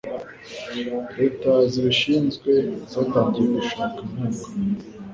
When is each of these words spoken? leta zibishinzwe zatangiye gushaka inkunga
leta 1.17 1.51
zibishinzwe 1.71 2.51
zatangiye 2.91 3.47
gushaka 3.57 3.97
inkunga 4.03 4.43